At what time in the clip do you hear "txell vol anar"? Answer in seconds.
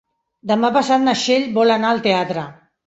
1.21-1.95